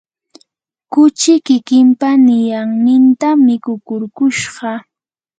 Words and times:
kuchi 0.91 1.33
kikimpa 1.45 2.09
niyanninta 2.25 3.29
mikukurkushqa. 3.45 4.71